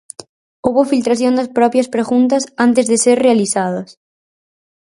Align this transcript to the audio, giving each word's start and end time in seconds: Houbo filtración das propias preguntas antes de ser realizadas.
Houbo 0.65 0.89
filtración 0.91 1.33
das 1.35 1.51
propias 1.57 1.91
preguntas 1.95 2.43
antes 2.65 2.85
de 2.91 2.97
ser 3.03 3.17
realizadas. 3.25 3.89